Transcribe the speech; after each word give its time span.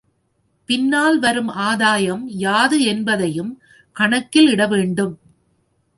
பின்னால் 0.69 1.19
வரும் 1.19 1.47
ஆதாயம் 1.47 2.23
யாது 2.27 2.79
என்பதையும் 2.83 3.51
கணக்கில் 3.95 4.49
இட 4.49 4.67
வேண்டும். 4.67 5.13